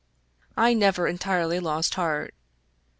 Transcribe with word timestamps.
I 0.57 0.73
never 0.73 1.05
entirely 1.07 1.59
lost 1.59 1.93
heart. 1.93 2.33